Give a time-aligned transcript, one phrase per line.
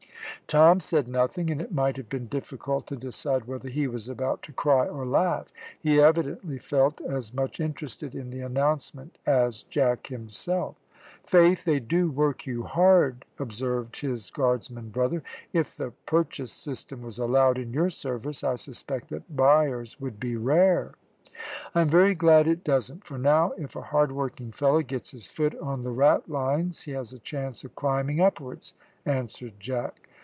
[0.47, 4.41] Tom said nothing, and it might have been difficult to decide whether he was about
[4.41, 5.47] to cry or laugh.
[5.79, 10.75] He evidently felt as much interested in the announcement as Jack himself.
[11.25, 15.23] "Faith, they do work you hard," observed his guardsman brother.
[15.53, 20.35] "If the purchase system was allowed in your service I suspect that buyers would be
[20.35, 20.95] rare."
[21.73, 25.57] "I am very glad it doesn't; for now, if a hardworking fellow gets his foot
[25.59, 28.73] on the ratlines he has a chance of climbing upwards,"
[29.05, 29.97] answered Jack.